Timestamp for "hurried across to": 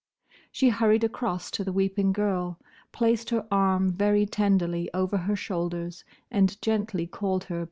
0.69-1.63